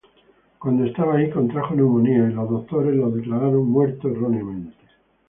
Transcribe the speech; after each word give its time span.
Cuando 0.57 0.83
estaba 0.83 1.17
ahí 1.17 1.29
contrajo 1.29 1.75
neumonía 1.75 2.27
y 2.27 2.33
los 2.33 2.49
doctores 2.49 2.95
lo 2.95 3.11
declararon 3.11 3.69
muerto 3.69 4.07
erróneamente. 4.09 4.75